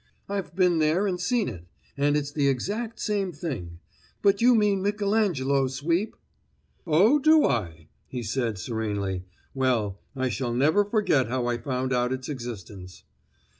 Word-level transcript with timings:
"I've 0.27 0.55
been 0.55 0.79
there 0.79 1.05
and 1.05 1.21
seen 1.21 1.47
it, 1.47 1.67
and 1.95 2.17
it's 2.17 2.31
the 2.31 2.47
exact 2.47 2.99
same 2.99 3.31
thing. 3.31 3.77
But 4.23 4.41
you 4.41 4.55
mean 4.55 4.81
Michelangelo, 4.81 5.67
Sweep!" 5.67 6.15
"Oh, 6.87 7.19
do 7.19 7.45
I?" 7.45 7.87
he 8.07 8.23
said 8.23 8.57
serenely. 8.57 9.25
"Well, 9.53 9.99
I 10.15 10.29
shall 10.29 10.55
never 10.55 10.83
forget 10.85 11.27
how 11.27 11.45
I 11.45 11.59
found 11.59 11.93
out 11.93 12.11
its 12.11 12.29
existence." 12.29 13.03